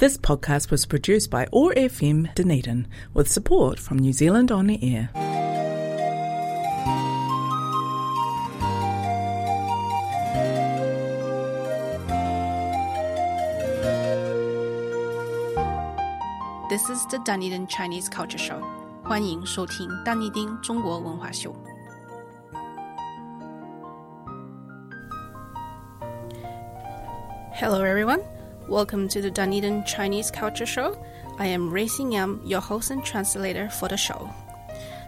[0.00, 4.78] This podcast was produced by OAR FM Dunedin with support from New Zealand On the
[4.82, 5.10] Air.
[16.70, 18.62] This is the Dunedin Chinese Culture Show.
[19.04, 21.54] 欢迎收听丹尼丁中国文化秀。
[27.52, 28.39] Hello, everyone.
[28.69, 30.97] Welcome to the Dunedin Chinese Culture Show.
[31.37, 34.29] I am Racing Yam, your host and translator for the show.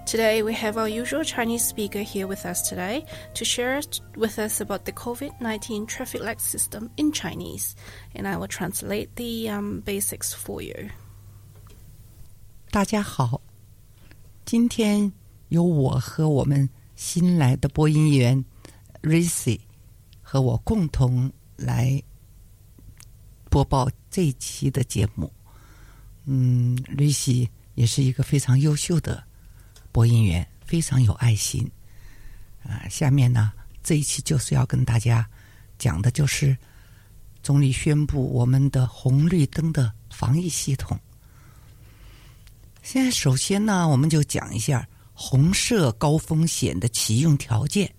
[0.05, 3.03] Today, we have our usual Chinese speaker here with us today
[3.33, 3.81] to share
[4.15, 7.75] with us about the COVID 19 traffic light system in Chinese,
[8.15, 10.89] and I will translate the um, basics for you.
[12.71, 13.41] 大家好，
[14.45, 15.11] 今天
[15.49, 18.45] 由我和我们新来的播音员
[19.01, 19.59] Ricy
[20.21, 22.01] 和我共同来
[23.52, 25.30] 播报这一期的节目。
[26.24, 29.22] 嗯，Ricy 也是一个非常优秀的
[29.92, 31.70] 播音员，非常有爱心。
[32.62, 35.28] 啊，下面呢这一期就是要跟大家
[35.78, 36.56] 讲的就是
[37.42, 40.98] 总理宣布我们的红绿灯的防疫系统。
[42.82, 47.92] 现在首先呢，我们就讲一下红色高风险的启用条件。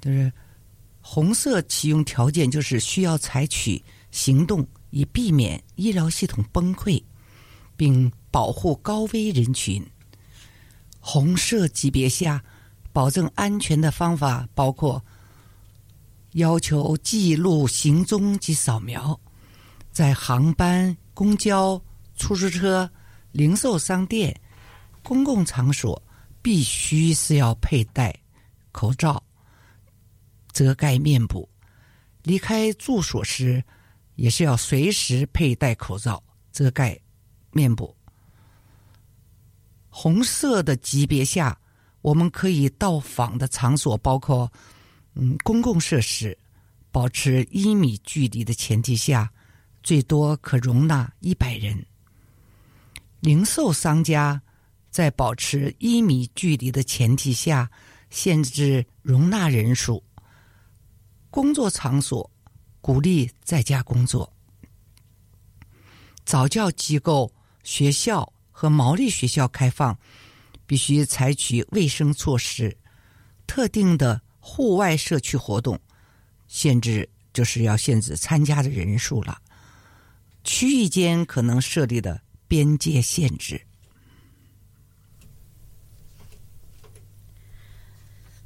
[0.00, 0.32] 就是
[1.02, 7.02] 红色启用条件，就是需要采取行动以避免医疗系统崩溃，
[7.76, 9.84] 并保护高危人群。
[11.00, 12.44] 红色级别下，
[12.92, 15.04] 保证安全的方法包括
[16.34, 19.18] 要求记录行踪及扫描，
[19.90, 21.82] 在航班、公交、
[22.14, 22.88] 出租车。
[23.32, 24.38] 零售商店、
[25.02, 26.02] 公共场所
[26.42, 28.14] 必须是要佩戴
[28.72, 29.24] 口罩，
[30.52, 31.48] 遮盖面部；
[32.24, 33.64] 离开住所时，
[34.14, 36.98] 也是要随时佩戴口罩，遮盖
[37.50, 37.94] 面部。
[39.88, 41.58] 红色的级别下，
[42.00, 44.50] 我们可以到访的场所包括
[45.14, 46.36] 嗯公共设施，
[46.90, 49.30] 保持一米距离的前提下，
[49.82, 51.84] 最多可容纳一百人。
[53.20, 54.40] 零售商家
[54.90, 57.70] 在保持一米距离的前提下，
[58.10, 60.02] 限制容纳人数。
[61.30, 62.28] 工作场所
[62.82, 64.30] 鼓励在家工作。
[66.26, 67.32] 早教机构、
[67.62, 69.98] 学校和毛利学校开放，
[70.66, 72.76] 必须采取卫生措施。
[73.46, 75.80] 特定的户外社区活动，
[76.46, 79.40] 限制就是要限制参加的人数了。
[80.44, 82.20] 区域间可能设立的。
[82.52, 83.58] 边界限制。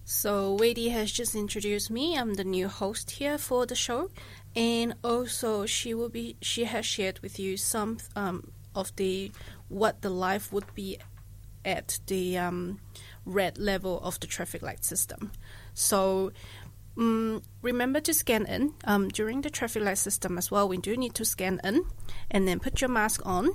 [0.09, 2.17] So Wadey has just introduced me.
[2.17, 4.09] I'm the new host here for the show,
[4.55, 6.37] and also she will be.
[6.41, 9.33] She has shared with you some um, of the
[9.69, 10.99] what the life would be
[11.65, 12.79] at the um,
[13.25, 15.33] red level of the traffic light system.
[15.75, 16.31] So
[16.97, 20.69] um, remember to scan in um, during the traffic light system as well.
[20.69, 21.85] We do need to scan in,
[22.31, 23.49] and then put your mask on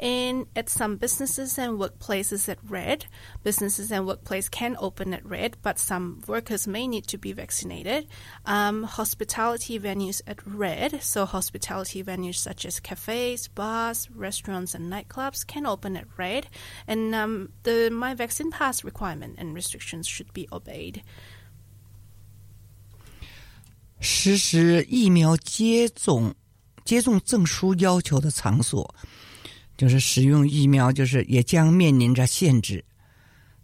[0.00, 3.06] and at some businesses and workplaces at red,
[3.42, 8.06] businesses and workplace can open at red, but some workers may need to be vaccinated.
[8.44, 15.46] Um, hospitality venues at red, so hospitality venues such as cafes, bars, restaurants, and nightclubs
[15.46, 16.48] can open at red,
[16.86, 21.02] and um, the My Vaccine Pass requirement and restrictions should be obeyed.
[23.98, 26.34] 实施疫苗接种
[26.84, 28.94] 接种证书要求的场所，
[29.81, 32.85] 就是使用疫苗，就是也将面临着限制。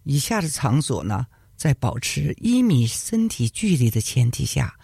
[0.01, 4.75] 以下的场所呢，在保持一米身体距离的前提下，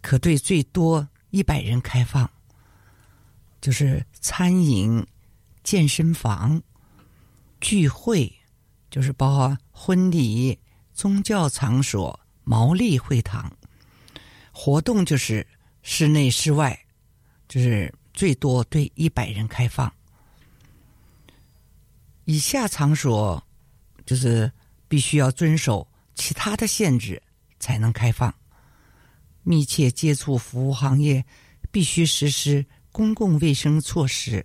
[0.00, 2.30] 可对最多一百人开放。
[3.60, 5.04] 就是餐饮、
[5.64, 6.62] 健身房、
[7.60, 8.32] 聚会，
[8.88, 10.56] 就是包括婚礼、
[10.92, 13.50] 宗教场所、毛利会堂。
[14.52, 15.44] 活动就是
[15.82, 16.78] 室内、室外，
[17.48, 19.92] 就是最多对一百人开放。
[22.24, 23.42] 以下场所
[24.06, 24.50] 就是
[24.88, 27.22] 必须要遵守其他的限制
[27.58, 28.34] 才能开放。
[29.42, 31.22] 密切接触服务行业
[31.70, 34.44] 必须实施公共卫生措施。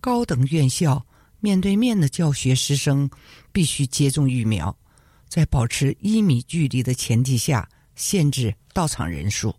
[0.00, 1.06] 高等院校
[1.38, 3.08] 面对面的教学师生
[3.52, 4.76] 必须接种疫苗，
[5.28, 9.54] 在保持一米距离的前提下，限制到场人数。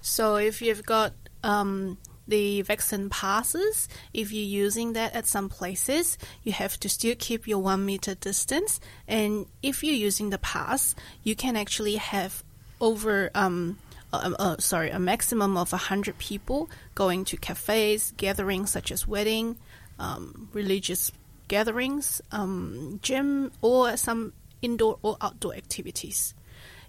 [0.00, 1.12] So if you've got
[1.42, 1.96] um.
[2.26, 7.48] The vaccine passes, if you're using that at some places, you have to still keep
[7.48, 8.80] your one meter distance.
[9.08, 12.44] And if you're using the pass, you can actually have
[12.80, 13.78] over um,
[14.12, 19.56] uh, uh, sorry, a maximum of 100 people going to cafes, gatherings such as wedding,
[19.98, 21.10] um, religious
[21.48, 26.34] gatherings, um, gym, or some indoor or outdoor activities.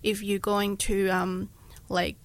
[0.02, 1.50] If you're going to um,
[1.88, 2.18] like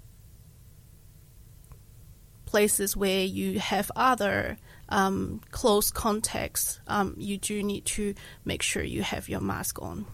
[2.47, 4.57] places where you have other
[4.89, 10.05] um, close contacts, um, you do need to make sure you have your mask on.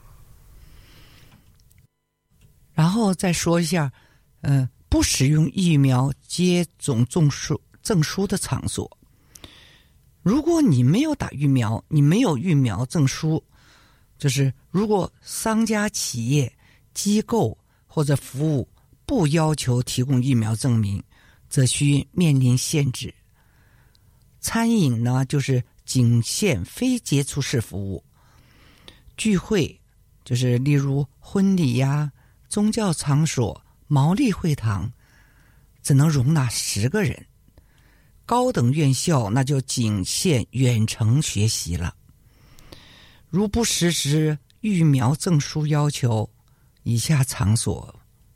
[2.73, 3.91] 然后再说一下，
[4.41, 8.89] 呃，不使用疫苗接种证书证书的场所。
[10.21, 13.43] 如果你没有打疫苗，你没有疫苗证书，
[14.17, 16.51] 就是如果商家、企业、
[16.93, 18.67] 机构或者服务
[19.05, 21.03] 不要求提供疫苗证明，
[21.54, 23.14] 则需面临限制。
[24.40, 28.02] 餐饮呢，就是仅限非接触式服务；
[29.16, 29.80] 聚会
[30.24, 32.10] 就是例如婚礼呀、
[32.48, 34.92] 宗教场所、毛利会堂，
[35.80, 37.24] 只能容纳十个人。
[38.26, 41.94] 高等院校那就仅限远程学习了。
[43.30, 46.28] 如不实施疫苗证书要求，
[46.82, 47.94] 以下场所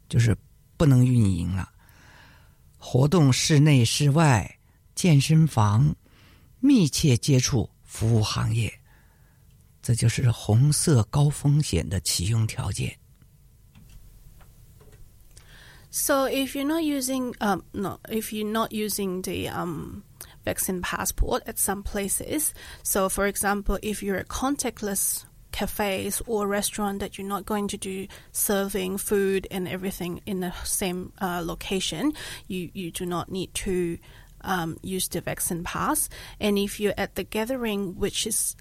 [0.09, 0.37] 就是
[0.77, 1.69] 不能运营了：
[2.88, 4.60] 活动室内、室外、
[4.96, 5.96] 健身房、
[6.60, 8.74] 密切接触服务行业，
[9.82, 12.98] 这就是红色高风险的启用条件。
[15.90, 20.02] So if you're not using um, no, if you're not using the um,
[20.44, 22.52] vaccine passport at some places,
[22.84, 25.22] so for example, if you're a contactless
[25.53, 30.53] cafes or restaurant that you're not going to do serving food and everything in the
[30.65, 32.13] same uh, location,
[32.47, 33.99] you you do not need to
[34.43, 36.09] um, use the vaccine pass.
[36.41, 38.57] And if you're at the gathering, which is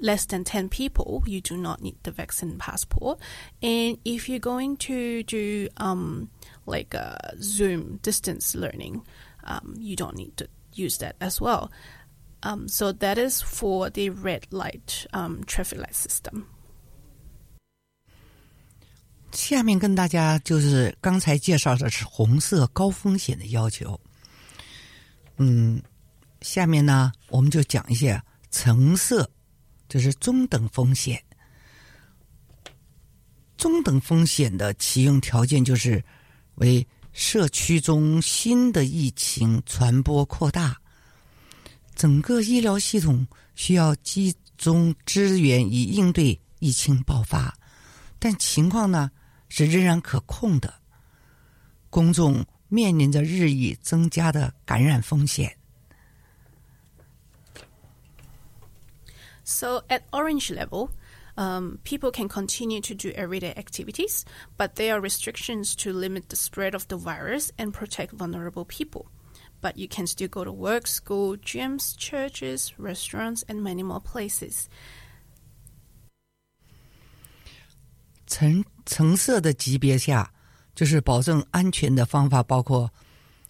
[0.00, 3.18] less than 10 people, you do not need the vaccine passport.
[3.62, 6.30] And if you're going to do um,
[6.66, 9.04] like uh, Zoom distance learning,
[9.44, 11.70] um, you don't need to use that as well.
[12.41, 16.43] Um, so that is for the red light um, traffic light system.
[19.31, 23.99] 下面跟大家就是刚才介绍的是红色高风险的要求。
[25.37, 25.81] 嗯，
[26.41, 29.29] 下面呢，我们就讲一下橙色，
[29.89, 31.21] 就是中等风险。
[33.57, 36.03] 中等风险的启用条件就是
[36.55, 40.79] 为社区中新的疫情传播扩大，
[41.95, 43.25] 整个医疗系统
[43.55, 47.57] 需要集中资源以应对疫情爆发，
[48.19, 49.09] 但情况呢
[49.49, 50.73] 是仍然可控的。
[51.89, 55.57] 公众面临着日益增加的感染风险。
[59.45, 60.89] So at orange level,
[61.35, 64.23] um, people can continue to do everyday activities,
[64.57, 69.05] but there are restrictions to limit the spread of the virus and protect vulnerable people.
[69.61, 74.65] But you can still go to work, school, gyms, churches, restaurants, and many more places.
[78.27, 80.31] 橙橙色的级别下，
[80.75, 82.91] 就是保证安全的方法包括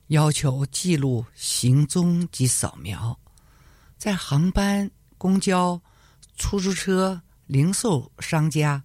[0.08, 3.18] 要求记录行踪及扫描，
[3.98, 5.82] 在航班、公交、
[6.38, 8.84] 出租车、零售商家、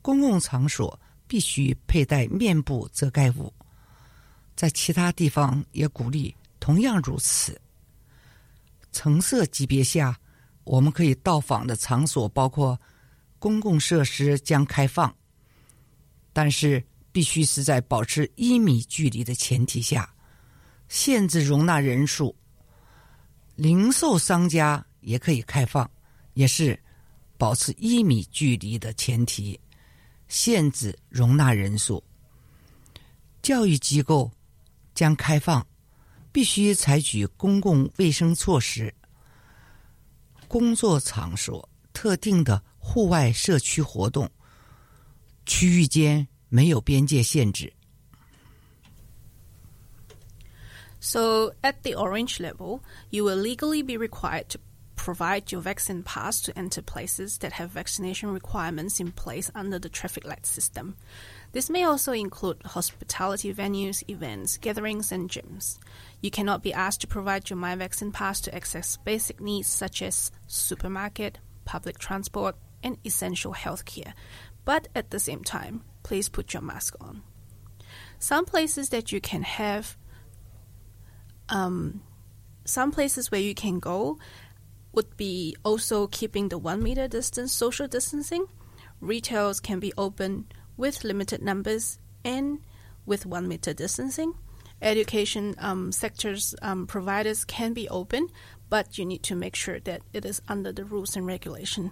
[0.00, 3.52] 公共场所必须佩戴面部遮盖物，
[4.54, 6.34] 在其他地方也鼓励
[6.67, 7.57] 同样如此。
[8.91, 10.19] 橙色级别下，
[10.65, 12.77] 我们可以到访的场所包括
[13.39, 15.15] 公共设施将开放。
[16.33, 20.13] 但是必须是在保持一米距离的前提下，
[20.89, 22.35] 限制容纳人数。
[23.55, 25.89] 零售商家也可以开放，
[26.33, 26.77] 也是
[27.37, 29.57] 保持一米距离的前提，
[30.27, 32.03] 限制容纳人数。
[33.41, 34.29] 教育机构
[34.93, 35.65] 将开放，
[36.36, 38.92] 必须采取公共卫生措施。
[40.48, 44.30] 工作场所、特定的户外社区活动。
[45.46, 47.72] 区域间没有边界限制。
[51.00, 54.60] So at the orange level, you will legally be required to
[54.94, 59.88] provide your vaccine pass to enter places that have vaccination requirements in place under the
[59.88, 60.94] traffic light system.
[61.57, 65.79] This may also include hospitality venues, events, gatherings, and gyms.
[66.21, 70.03] You cannot be asked to provide your My Vaccine Pass to access basic needs such
[70.03, 74.13] as supermarket, public transport, and essential healthcare.
[74.65, 77.23] But at the same time, please put your mask on.
[78.19, 79.97] Some places that you can have,
[81.49, 82.03] um,
[82.65, 84.19] some places where you can go
[84.91, 88.45] would be also keeping the one meter distance, social distancing.
[89.01, 90.45] Retails can be open
[90.76, 92.58] with limited numbers and
[93.06, 94.32] with one meter distancing.
[94.80, 98.26] Education um, sectors um, providers can be open,
[98.68, 101.90] but you need to make sure that it is under the rules and regulation.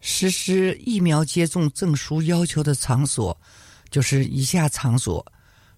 [0.00, 3.36] 实施疫苗接种证书要求的场所，
[3.90, 5.24] 就是以下场所。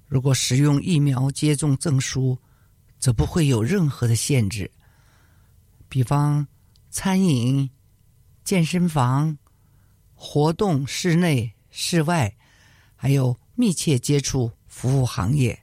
[0.06, 2.38] 如果使用疫苗接种证书，
[2.98, 4.70] 则不会有任何的限制。
[5.88, 6.46] 比方，
[6.90, 7.70] 餐饮、
[8.44, 9.38] 健身房、
[10.25, 12.33] 活动室内、室外，
[12.95, 15.61] 还有密切接触服务行业、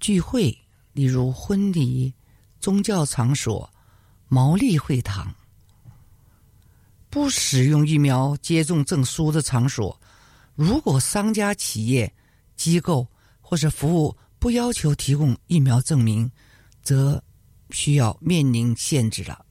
[0.00, 0.58] 聚会，
[0.92, 2.12] 例如婚礼、
[2.58, 3.72] 宗教场所、
[4.26, 5.32] 毛利会堂。
[7.08, 9.98] 不使用疫苗接种证书的场所，
[10.56, 12.12] 如果商家、企业、
[12.56, 13.06] 机构
[13.40, 16.28] 或者服务不要求提供疫苗证明，
[16.82, 17.22] 则
[17.70, 19.46] 需要面临限制了。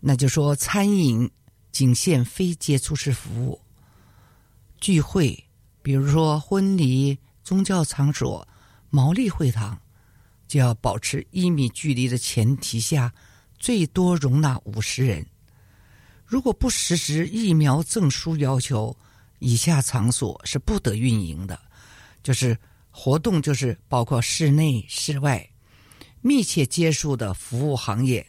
[0.00, 1.30] 那就说，餐饮
[1.72, 3.58] 仅限非接触式服务；
[4.78, 5.42] 聚会，
[5.82, 8.46] 比如说婚礼、宗教场所、
[8.90, 9.80] 毛利会堂，
[10.46, 13.12] 就要保持一米距离的前提下，
[13.58, 15.26] 最多容纳五十人。
[16.24, 18.96] 如果不实施疫苗证书要求，
[19.38, 21.58] 以下场所是不得运营的，
[22.22, 22.56] 就是
[22.90, 25.46] 活动，就是包括室内、室外、
[26.20, 28.26] 密切接触的服务行业、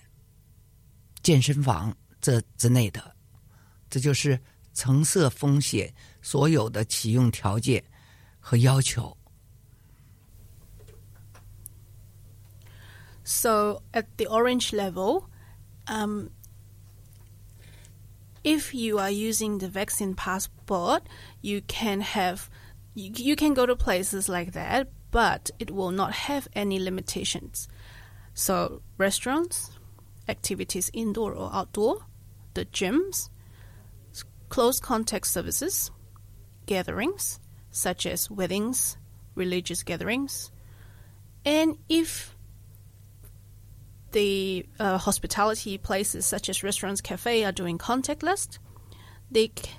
[1.22, 3.13] 健身房这之内的，
[3.93, 4.39] 这就是
[4.75, 7.83] 橙色风险所有的启用条件
[8.41, 9.17] 和要求。
[13.25, 15.29] So at the orange level,
[15.87, 16.31] um,
[18.43, 21.03] if you are using the vaccine passport,
[21.43, 22.49] you can have
[22.95, 27.69] you, you can go to places like that, but it will not have any limitations.
[28.35, 29.73] So restaurants,
[30.29, 32.07] activities indoor or outdoor,
[32.55, 33.31] the gyms, s-
[34.54, 35.90] close contact services,
[36.68, 37.40] gatherings
[37.72, 38.98] such as weddings,
[39.34, 40.52] religious gatherings,
[41.44, 42.36] and if
[44.12, 48.60] the uh, hospitality places such as restaurants, cafe are doing contactless,
[49.32, 49.72] they c-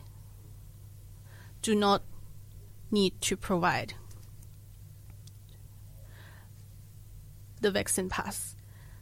[1.63, 2.03] do not
[2.91, 3.95] need to provide
[7.61, 8.57] the vaccine pass.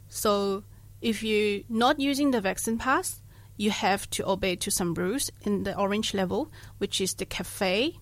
[0.07, 0.65] So
[1.01, 3.22] if you're not using the vaccine pass,
[3.57, 7.97] you have to obey to some rules in the orange level, which is the cafe.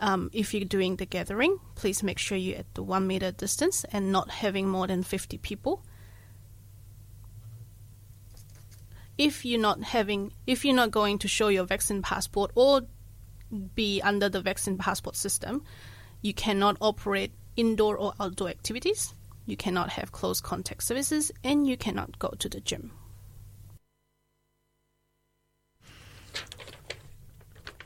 [0.00, 3.84] Um, if you're doing the gathering, please make sure you're at the one meter distance
[3.92, 5.82] and not having more than 50 people.
[9.18, 12.82] if you're not having if you're not going to show your vaccine passport or
[13.74, 15.62] be under the vaccine passport system
[16.22, 19.12] you cannot operate indoor or outdoor activities
[19.46, 22.92] you cannot have close contact services and you cannot go to the gym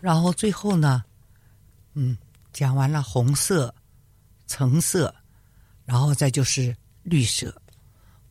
[0.02, 1.04] 然后最后呢，
[1.94, 2.18] 嗯，
[2.52, 3.72] 讲完了红色、
[4.48, 5.14] 橙色，
[5.84, 7.54] 然后再就是绿色。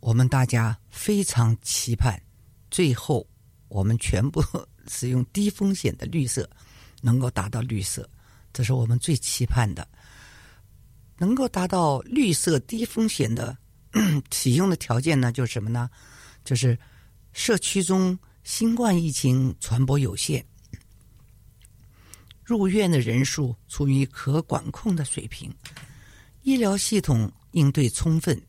[0.01, 2.21] 我们大家非常期盼，
[2.69, 3.25] 最后
[3.69, 4.43] 我们全部
[4.89, 6.49] 使用低风险的绿色，
[7.01, 8.07] 能够达到绿色，
[8.51, 9.87] 这是我们最期盼的。
[11.17, 13.55] 能够达到绿色低风险的
[14.29, 15.89] 启用的条件呢，就是什么呢？
[16.43, 16.77] 就是
[17.31, 20.45] 社区中新冠疫情传播有限。
[22.51, 25.49] 入院的人数处于可管控的水平，
[26.41, 28.39] 医疗系统应对充分。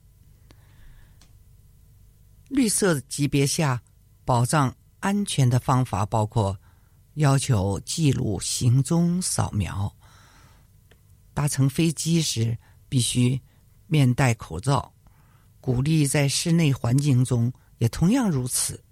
[2.49, 3.81] 绿色级别下
[4.25, 6.59] 保障安全的方法包括
[7.15, 9.95] 要求记录行踪扫描，
[11.33, 13.41] 搭乘飞机时必须
[13.87, 14.93] 面戴口罩，
[15.61, 18.83] 鼓励在室内环境中也同样如此。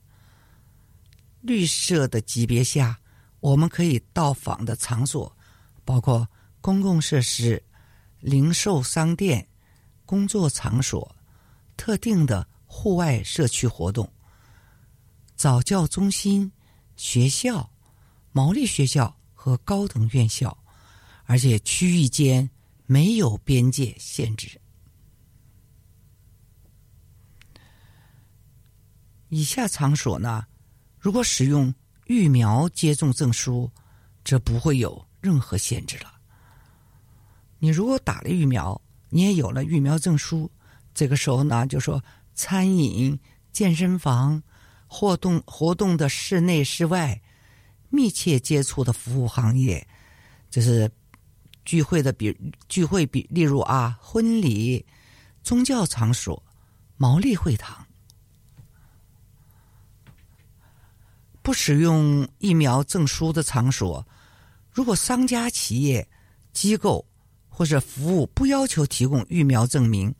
[1.41, 3.00] 绿色的级别下。
[3.41, 5.35] 我们可以到访的场所
[5.85, 6.29] 包括
[6.61, 7.63] 公共设施、
[8.21, 9.49] 零售商店、
[10.05, 11.17] 工作场所、
[11.75, 14.07] 特定的户外社区活动、
[15.35, 16.53] 早教中心、
[16.97, 17.73] 学校、
[18.31, 20.57] 毛利学校和高等院校，
[21.25, 22.49] 而且区域间
[22.85, 24.61] 没有边界限制。
[29.31, 30.47] 以下场所呢，
[30.99, 31.75] 如果使用。
[32.11, 33.71] 疫苗接种证书，
[34.25, 36.13] 这不会有任何限制了。
[37.61, 40.51] 你如果打了疫苗，你也有了疫苗证书，
[40.93, 42.03] 这个时候呢，就说
[42.35, 43.17] 餐饮、
[43.53, 44.43] 健身房、
[44.89, 47.23] 活动活动的室内、室外、
[47.91, 49.87] 密切接触的服务行业，
[50.51, 50.91] 就是
[51.65, 52.37] 聚会的比
[52.69, 54.85] 聚会比，例如啊，婚礼、
[55.45, 56.43] 宗教场所、
[56.97, 57.87] 毛利会堂。
[61.43, 64.07] 不使用疫苗证书的场所，
[64.71, 66.07] 如果商家、企业、
[66.53, 67.05] 机构
[67.49, 70.15] 或者服务不要求提供疫苗证明，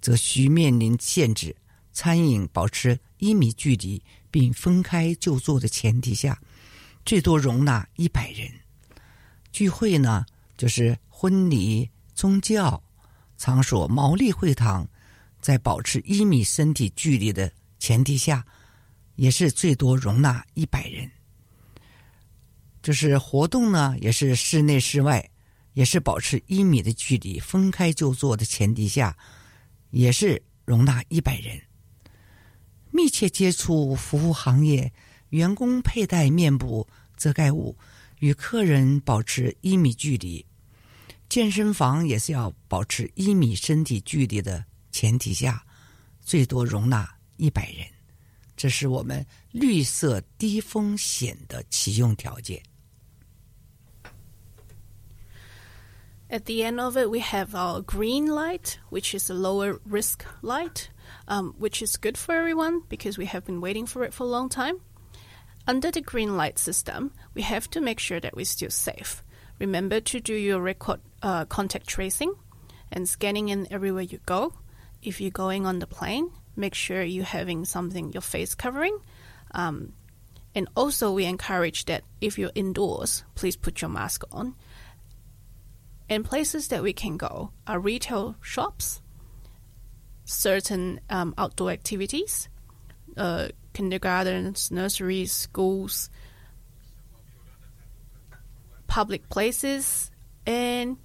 [0.00, 1.54] 则需面临限制。
[1.92, 6.38] 餐饮保持一米距离并分开就坐的前提下，
[7.06, 8.46] 最多容纳一百人。
[9.50, 10.26] 聚会呢，
[10.58, 12.82] 就是婚礼、宗教
[13.38, 14.86] 场所、毛利会堂，
[15.40, 18.44] 在保持一米身体距离的前提下，
[19.16, 21.10] 也是最多容纳一百人。
[22.82, 25.28] 就是活动呢，也是室内室外，
[25.72, 29.16] 也是保持一米的距离，分开就坐的前提下，
[29.90, 31.60] 也是容纳一百人。
[32.92, 34.92] 密切接触服务行业，
[35.30, 37.76] 员工佩戴面部遮盖物，
[38.20, 40.46] 与客人保持一米距离。
[41.28, 45.60] 健身房也是要保持一米身体距离的前提下，
[46.20, 47.95] 最多容纳一百人。
[48.55, 52.61] 这是我们绿色低风险的启用条件。
[56.29, 60.87] At the end of it, we have our green light, which is a lower risk light.
[61.27, 64.27] um, which is good for everyone because we have been waiting for it for a
[64.27, 64.79] long time.
[65.67, 69.23] Under the green light system, we have to make sure that we're still safe.
[69.59, 72.33] Remember to do your record uh, contact tracing
[72.91, 74.53] and scanning in everywhere you go.
[75.03, 78.98] If you're going on the plane, make sure you're having something your face covering.
[79.52, 79.92] Um,
[80.54, 84.54] and also, we encourage that if you're indoors, please put your mask on.
[86.08, 89.02] And places that we can go are retail shops,
[90.24, 92.48] certain um, outdoor activities,
[93.16, 96.08] uh, kindergartens, nurseries, schools,
[98.86, 100.10] public places,
[100.46, 100.96] and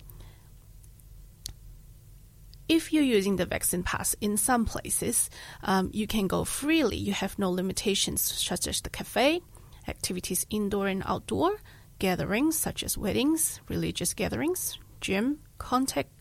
[2.72, 5.30] if you're using the vaccine pass in some places,
[5.63, 6.96] um, you can go freely.
[6.96, 9.42] You have no limitations, such as the cafe,
[9.90, 11.60] activities indoor and outdoor,
[12.00, 16.12] gatherings such as weddings, religious gatherings, gym, contact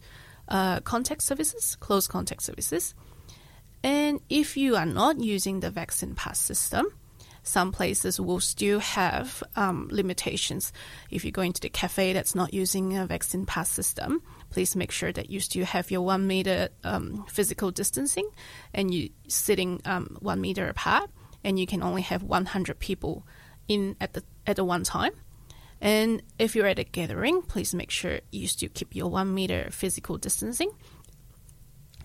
[0.48, 2.96] uh, contact services, close contact services.
[3.84, 6.86] And if you are not using the vaccine pass system,
[7.50, 10.72] some places will still have um, limitations.
[11.10, 14.92] If you're going to the cafe that's not using a vaccine pass system, please make
[14.92, 18.28] sure that you still have your one meter um, physical distancing
[18.72, 21.10] and you sitting um, one meter apart,
[21.42, 23.26] and you can only have 100 people
[23.68, 25.12] in at the at the one time.
[25.80, 29.68] And if you're at a gathering, please make sure you still keep your one meter
[29.70, 30.70] physical distancing.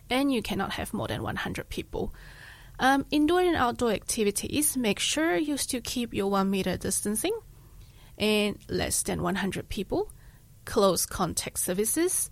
[0.09, 2.13] And you cannot have more than 100 people.
[2.79, 7.37] Um, indoor and outdoor activities, make sure you still keep your one meter distancing
[8.17, 10.11] and less than 100 people.
[10.65, 12.29] Close contact services,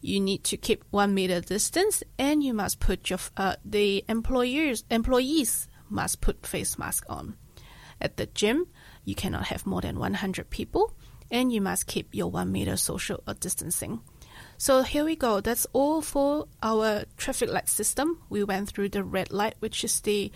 [0.00, 4.84] you need to keep one meter distance and you must put your uh, the employers
[4.90, 7.36] employees must put face mask on.
[8.00, 8.66] At the gym,
[9.04, 10.94] you cannot have more than 100 people,
[11.30, 14.00] and you must keep your one meter social distancing.
[14.58, 15.40] So here we go.
[15.40, 18.18] That's all for our traffic light system.
[18.28, 20.30] We went through the red light, which is the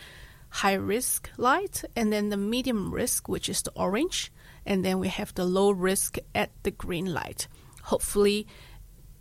[0.48, 4.32] high risk light, and then the medium risk, which is the orange,
[4.64, 7.48] and then we have the low risk at the green light.
[7.84, 8.46] Hopefully,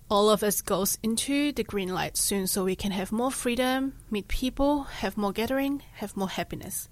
[0.09, 3.93] all of us goes into the green light soon so we can have more freedom,
[4.11, 6.87] meet people, have more gathering, have more happiness.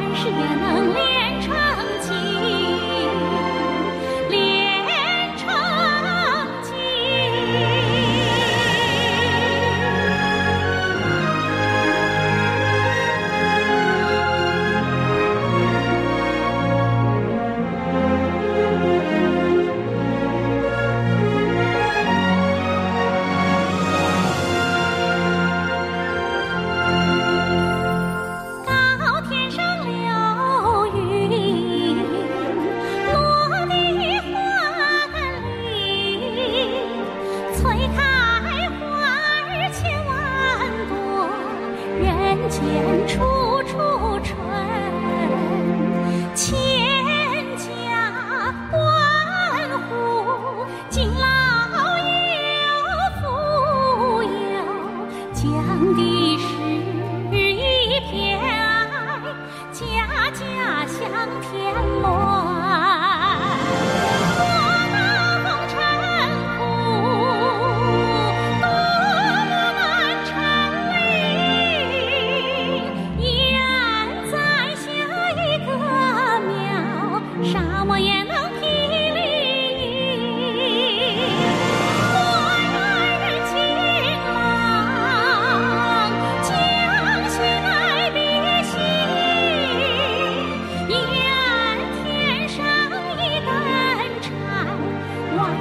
[0.00, 1.19] 认识的能量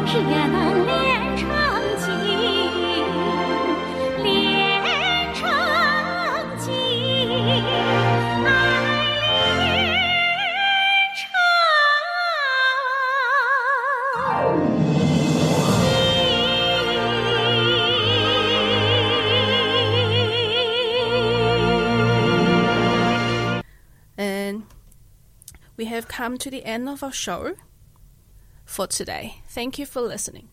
[0.08, 1.48] 只能连成
[1.98, 2.06] 经，
[4.22, 5.42] 连成
[6.58, 6.70] 经，
[8.46, 8.48] 爱
[9.66, 9.92] 连
[11.14, 11.36] 成经。
[24.16, 24.62] And
[25.76, 27.56] we have come to the end of our show
[28.69, 29.35] for today.
[29.47, 30.49] Thank you for listening.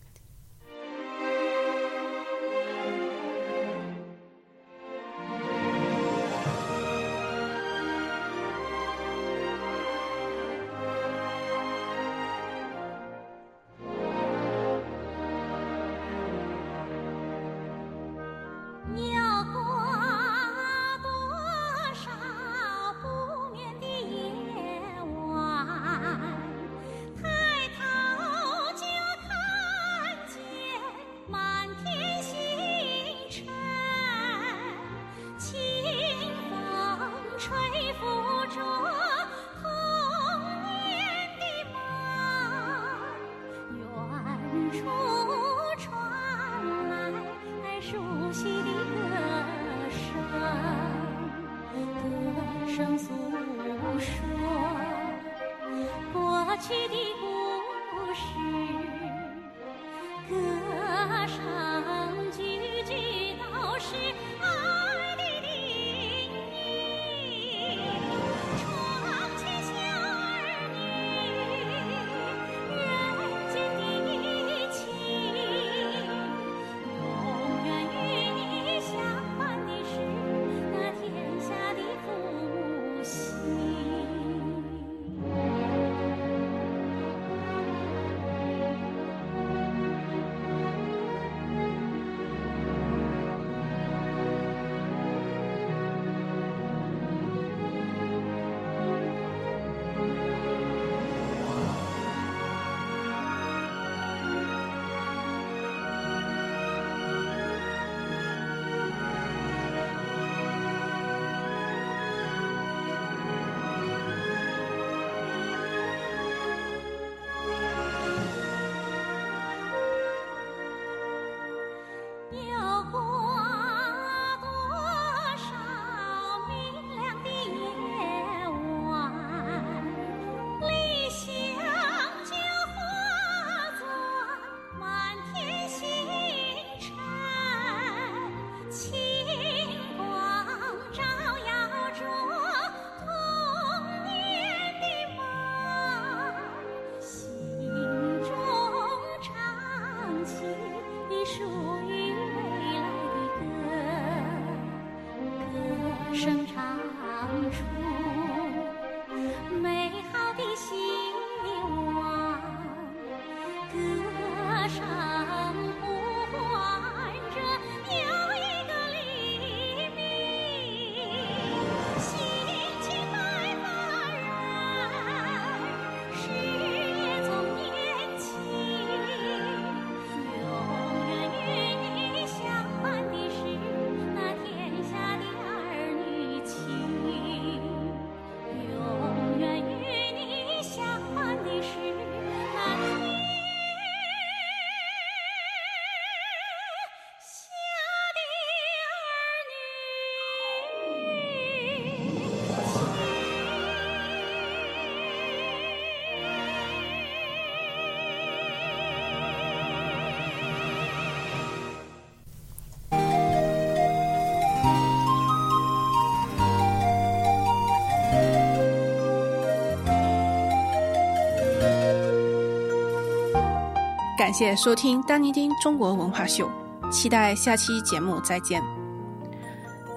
[224.26, 226.50] 感谢收听丹尼丁中国文化秀，
[226.90, 228.62] 期待下期节目再见。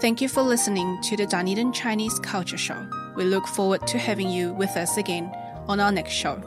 [0.01, 2.77] Thank you for listening to the Dunedin Chinese Culture Show.
[3.15, 5.31] We look forward to having you with us again
[5.67, 6.37] on our next show.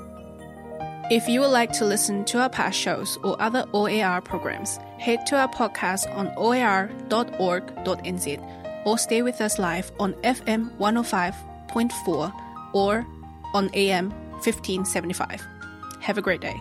[1.11, 5.27] If you would like to listen to our past shows or other OAR programs, head
[5.29, 6.79] to our podcast on oar.org.nz
[8.85, 12.33] or stay with us live on FM 105.4
[12.75, 13.07] or
[13.55, 14.11] on AM
[14.45, 15.41] 1575.
[16.01, 16.61] Have a great day.